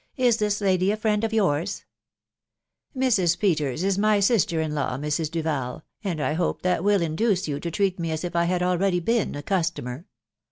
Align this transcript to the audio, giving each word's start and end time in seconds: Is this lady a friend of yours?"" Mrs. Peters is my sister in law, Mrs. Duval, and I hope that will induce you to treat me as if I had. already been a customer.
Is 0.17 0.37
this 0.37 0.61
lady 0.61 0.89
a 0.89 0.97
friend 0.97 1.23
of 1.23 1.31
yours?"" 1.31 1.85
Mrs. 2.97 3.37
Peters 3.37 3.83
is 3.83 3.99
my 3.99 4.19
sister 4.19 4.59
in 4.59 4.73
law, 4.73 4.97
Mrs. 4.97 5.29
Duval, 5.29 5.83
and 6.03 6.19
I 6.19 6.33
hope 6.33 6.63
that 6.63 6.83
will 6.83 7.03
induce 7.03 7.47
you 7.47 7.59
to 7.59 7.69
treat 7.69 7.99
me 7.99 8.09
as 8.09 8.23
if 8.23 8.35
I 8.35 8.45
had. 8.45 8.63
already 8.63 8.99
been 8.99 9.35
a 9.35 9.43
customer. 9.43 10.07